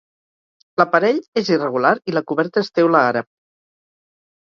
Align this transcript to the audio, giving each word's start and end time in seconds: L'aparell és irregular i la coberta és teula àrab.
L'aparell 0.83 1.19
és 1.43 1.53
irregular 1.53 1.93
i 2.13 2.17
la 2.19 2.25
coberta 2.33 2.67
és 2.67 2.75
teula 2.81 3.07
àrab. 3.15 3.33